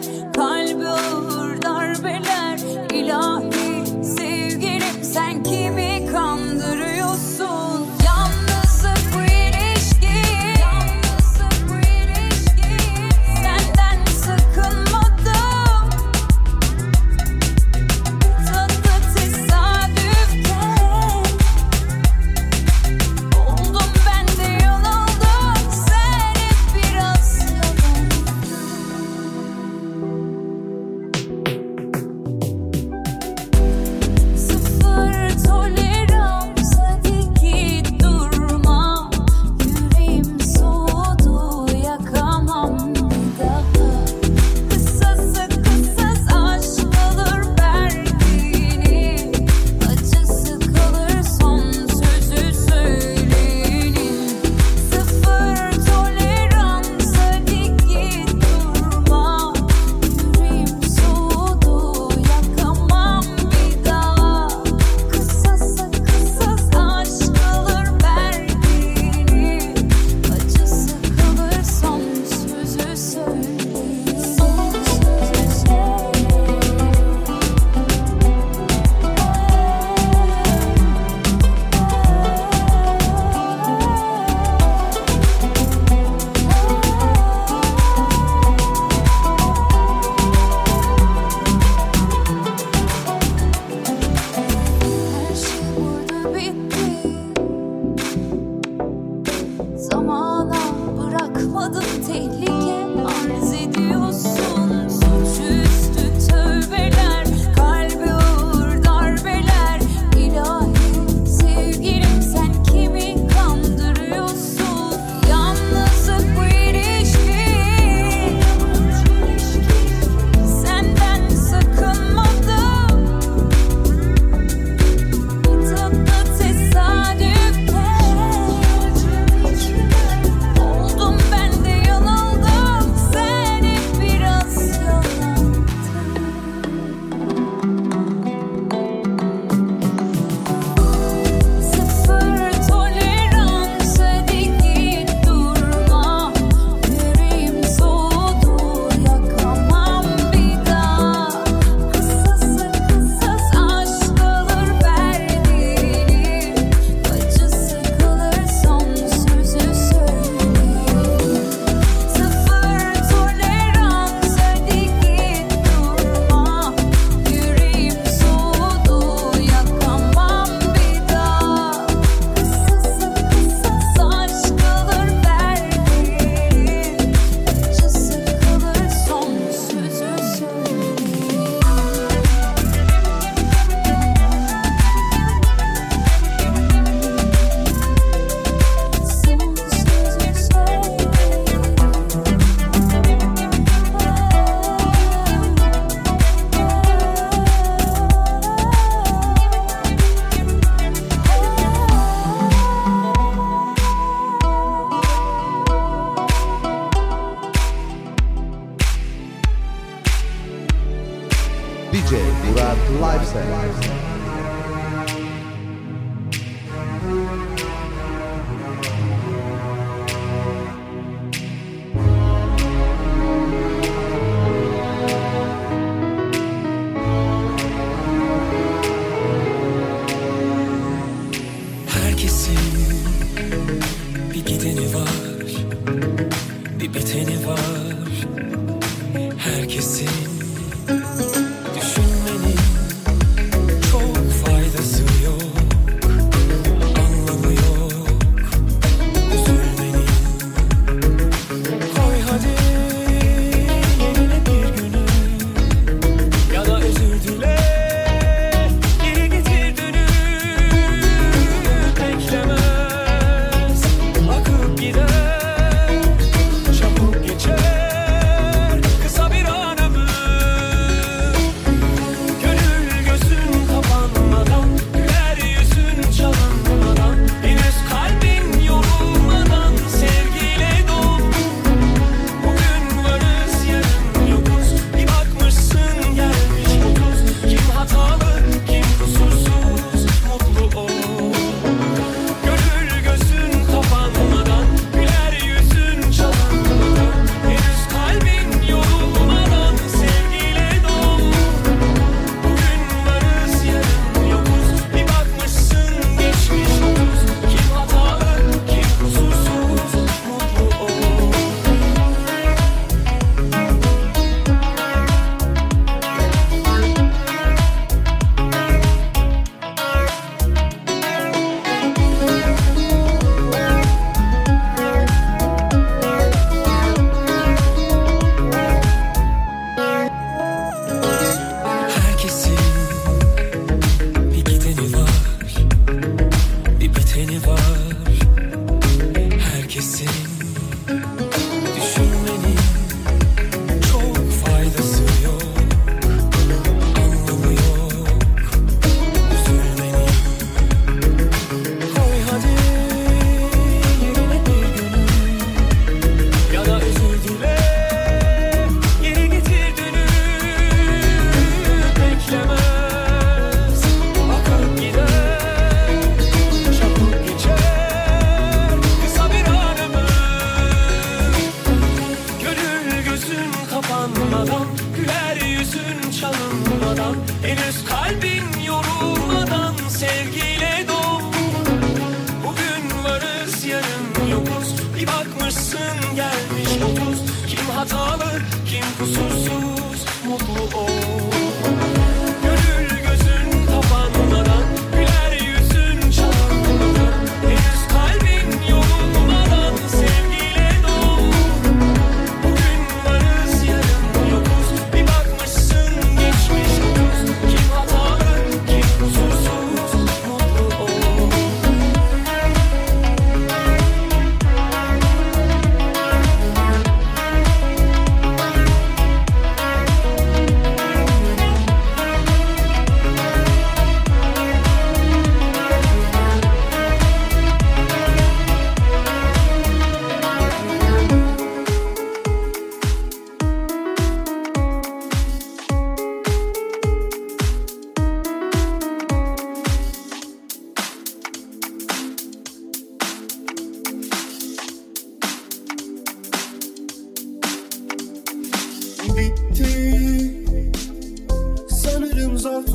[0.00, 1.21] Çabuk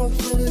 [0.09, 0.46] broken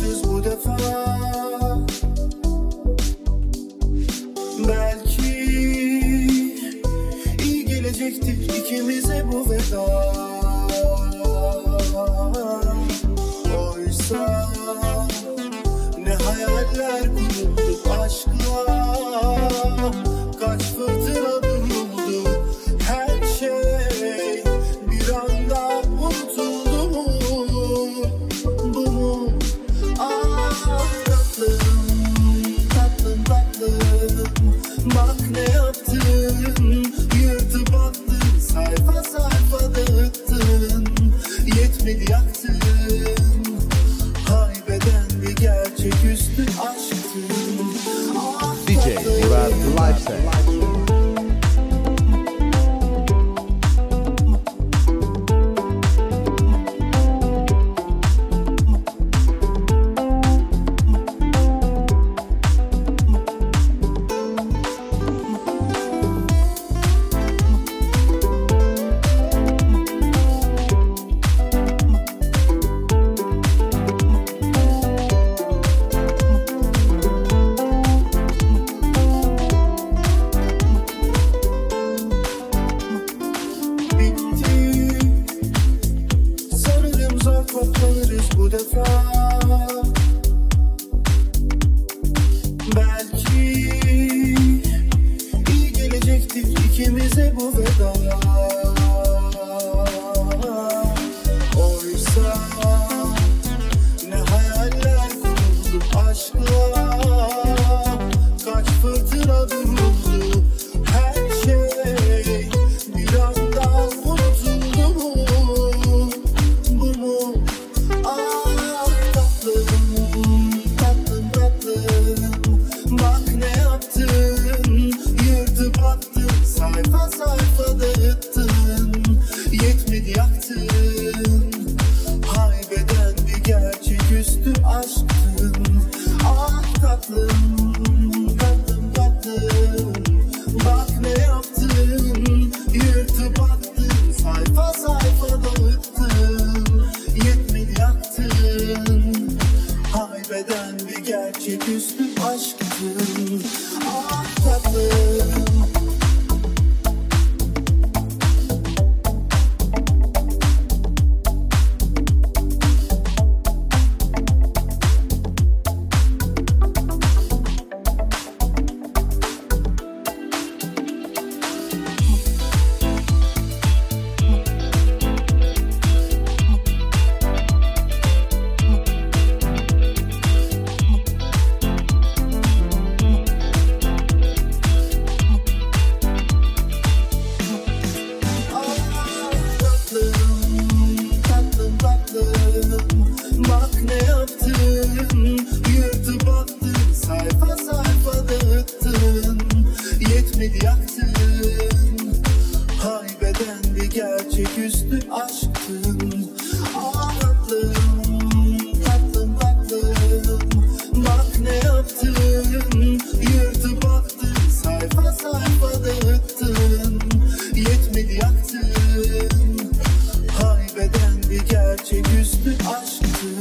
[222.48, 223.34] I should do.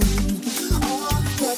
[0.82, 1.58] All that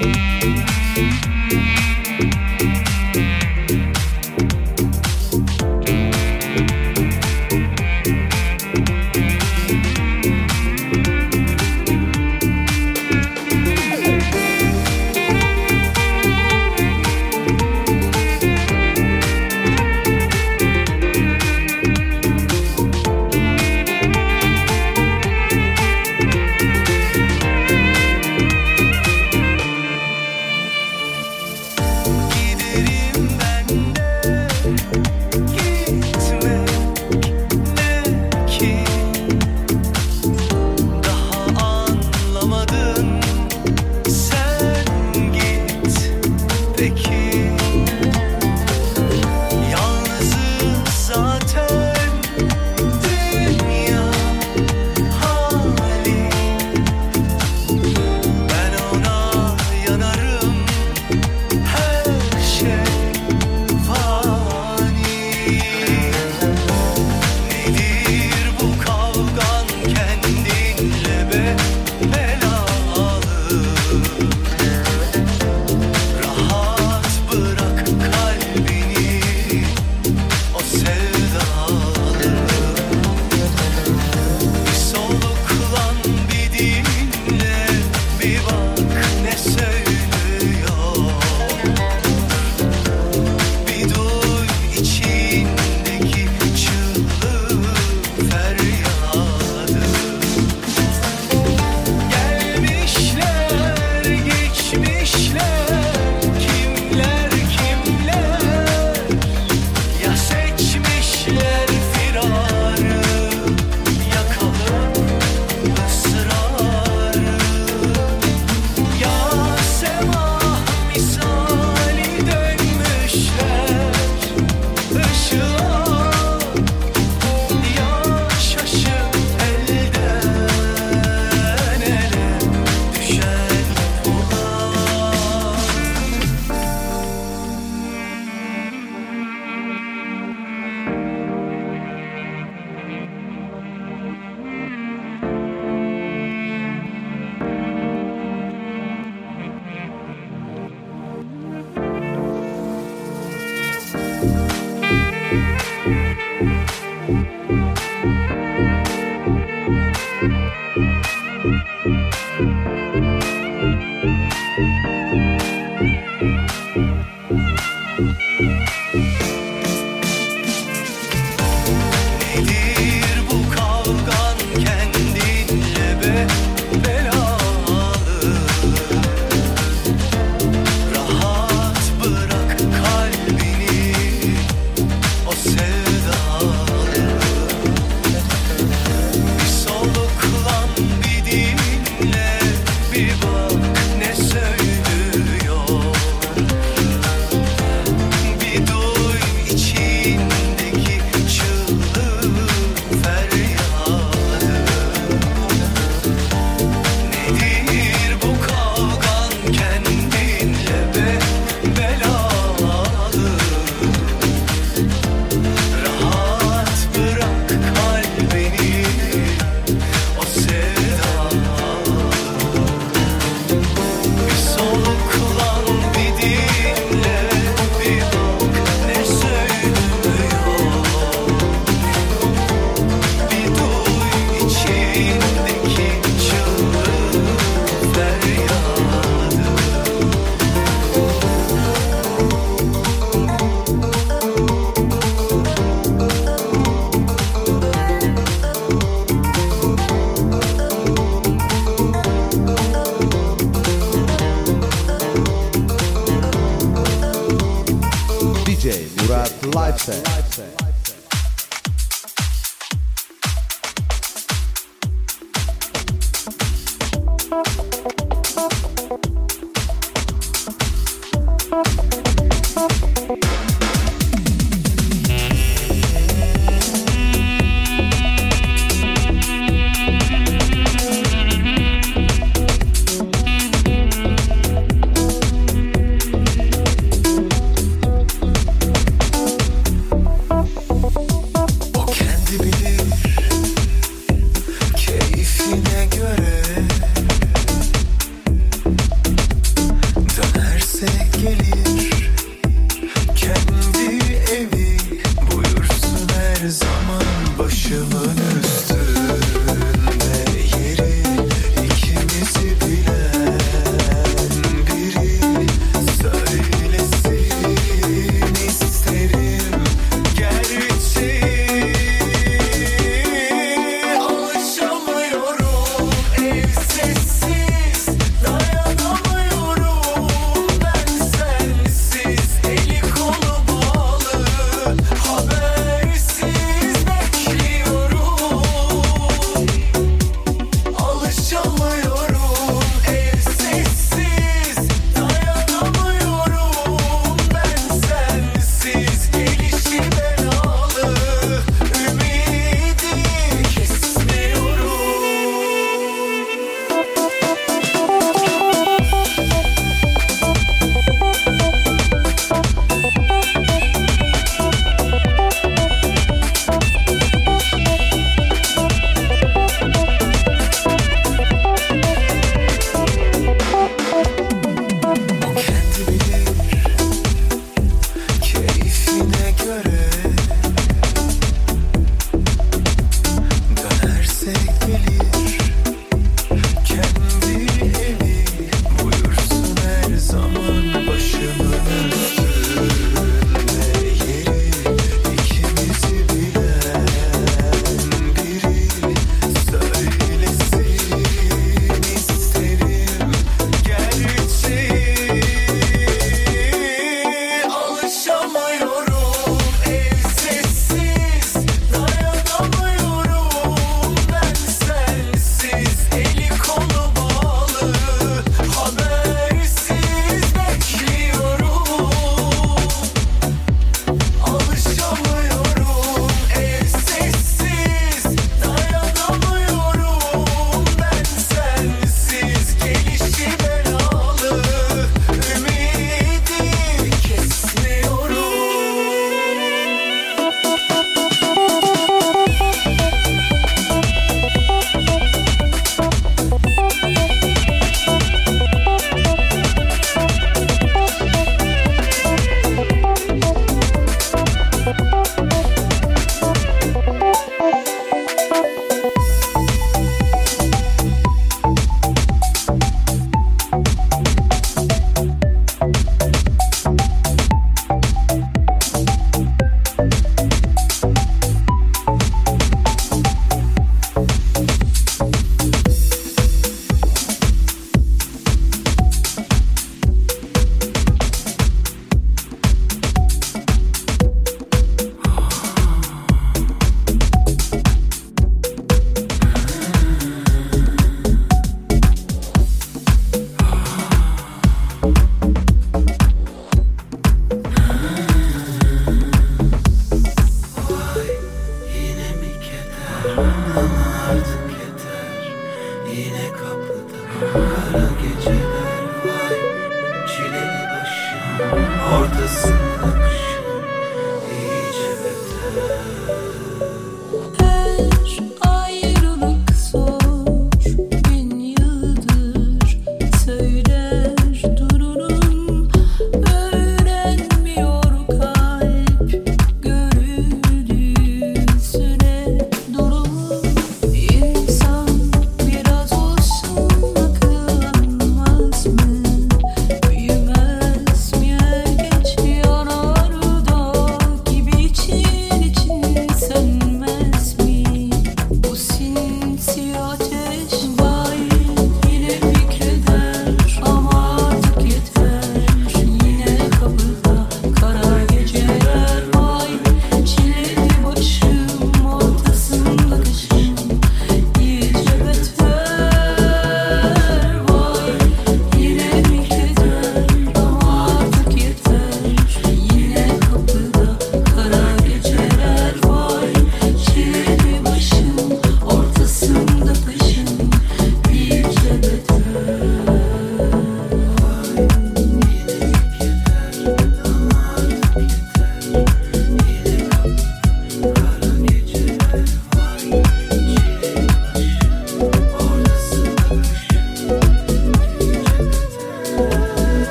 [0.00, 0.38] Música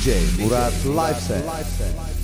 [0.00, 2.19] DJ Murat Live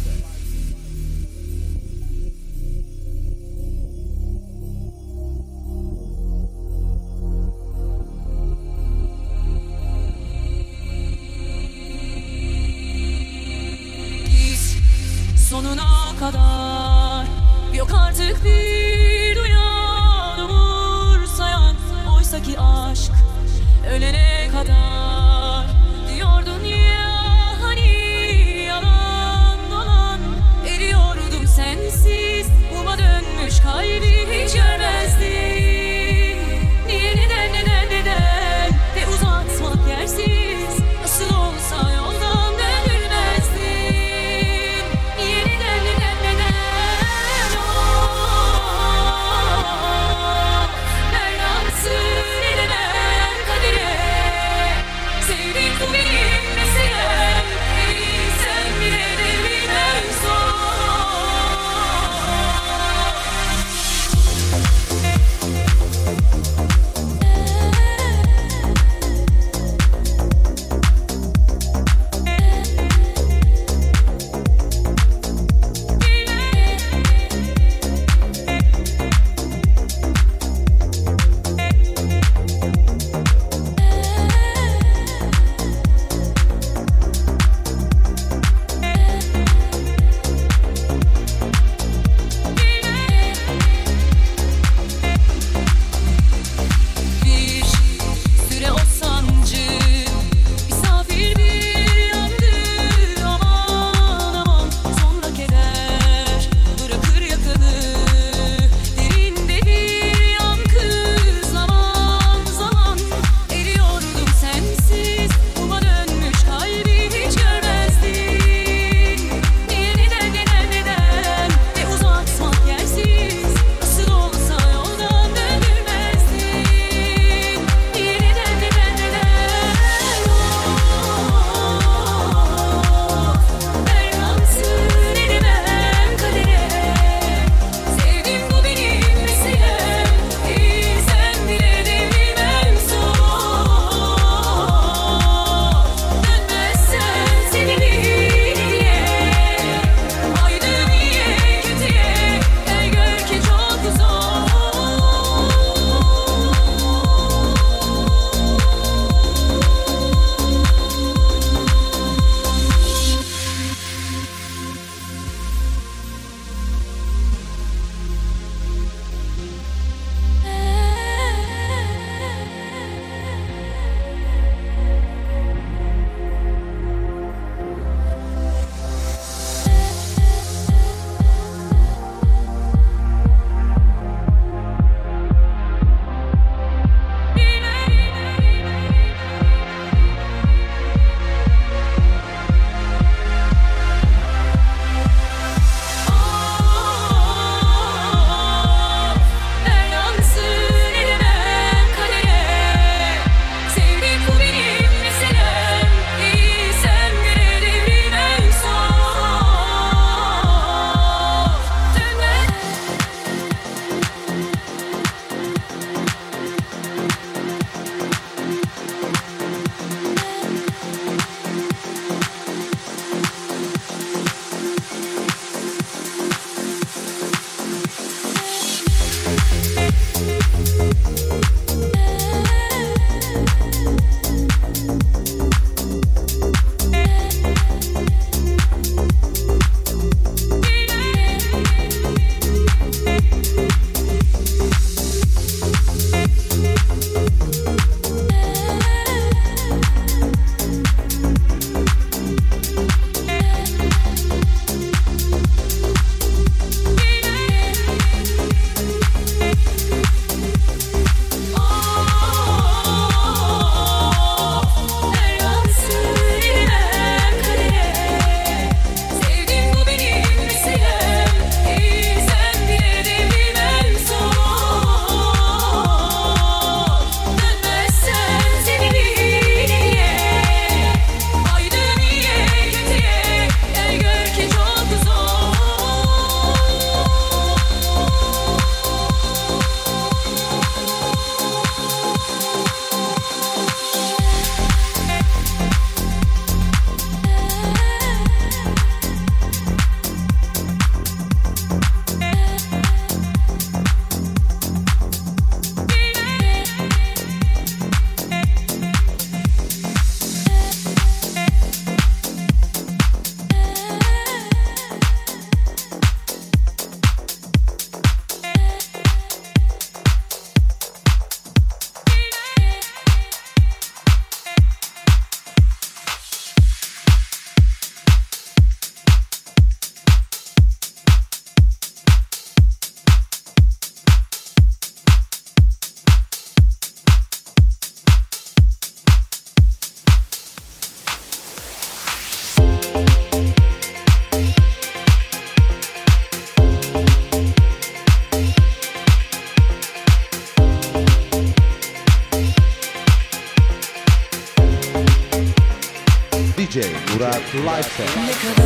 [357.64, 358.65] Lifestyle.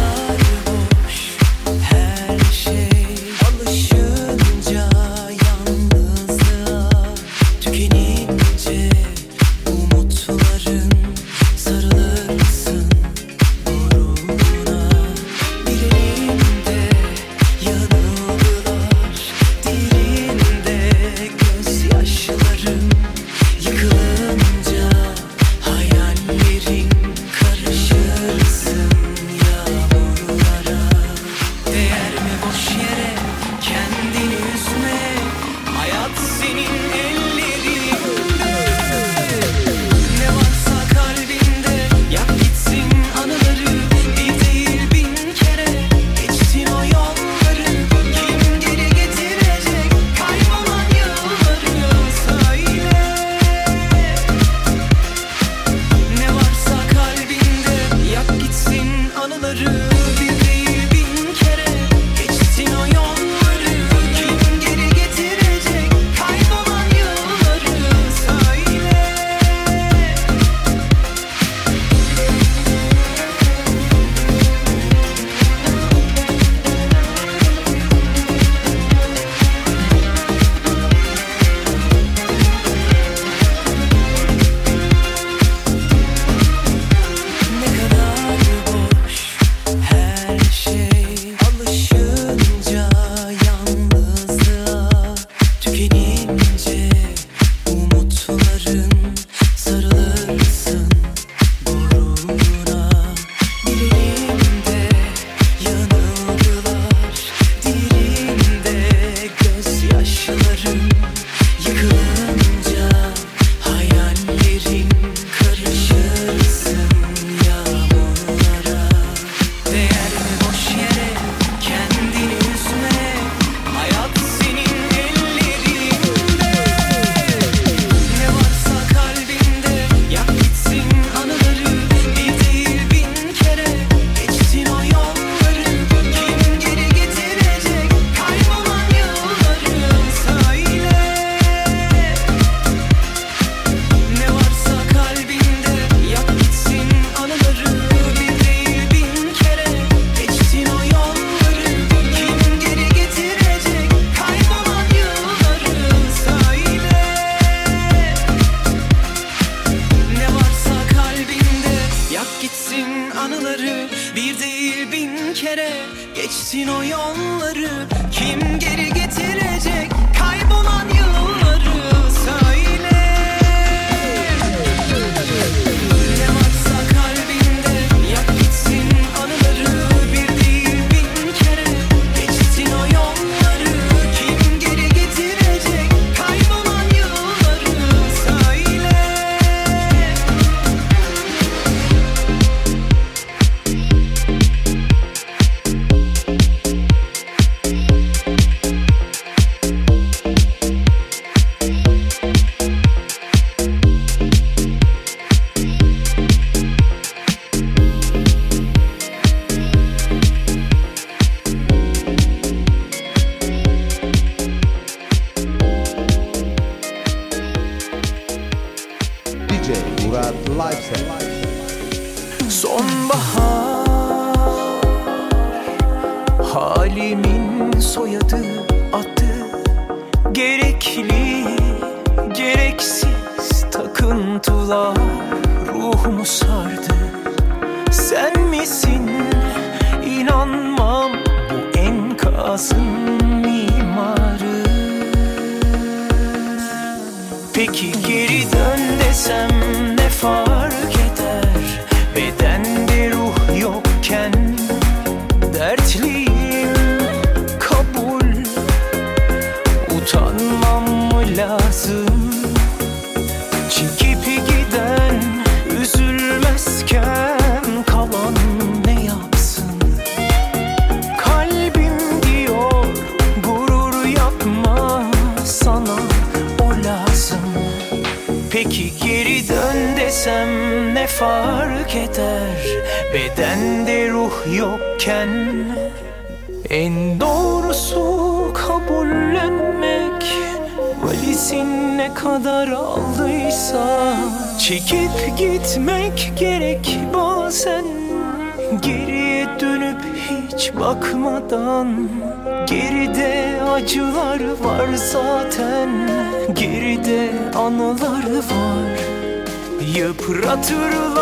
[310.60, 311.20] hatırlar.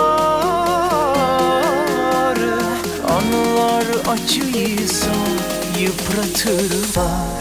[3.09, 5.13] Anılar acıysa
[5.79, 7.39] yıpratırlar.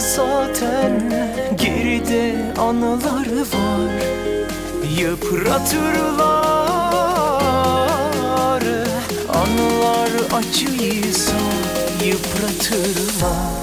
[0.00, 1.12] zaten
[1.56, 3.92] Geride analar var.
[4.98, 6.48] Yıpratırlar
[9.28, 11.38] Anılar acıysa
[12.04, 13.57] yıpratırlar.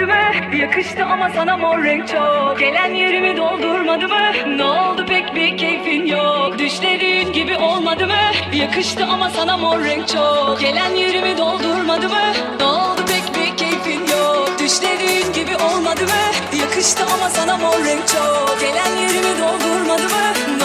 [0.00, 0.60] görmedi mi?
[0.60, 4.56] Yakıştı ama sana mor renk çok Gelen yerimi doldurmadı mı?
[4.56, 8.56] Ne oldu pek bir keyfin yok Düşlediğin gibi olmadı mı?
[8.56, 12.32] Yakıştı ama sana mor renk çok Gelen yerimi doldurmadı mı?
[12.60, 16.58] Ne oldu pek bir keyfin yok Düşlediğin gibi olmadı mı?
[16.60, 20.59] Yakıştı ama sana mor renk çok Gelen yerimi doldurmadı mı?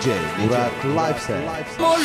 [0.00, 1.44] DJ Murat Lifestyle.
[1.78, 1.98] More